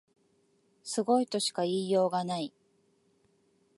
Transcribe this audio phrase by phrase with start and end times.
[0.81, 2.51] すごいとしか言いようがない